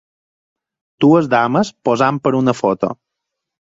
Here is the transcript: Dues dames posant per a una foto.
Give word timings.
Dues 1.05 1.31
dames 1.35 1.73
posant 1.91 2.23
per 2.25 2.35
a 2.37 2.43
una 2.43 2.61
foto. 2.65 2.95